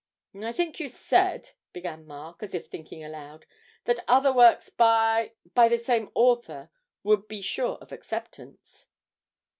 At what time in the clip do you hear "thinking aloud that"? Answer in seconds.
2.65-3.99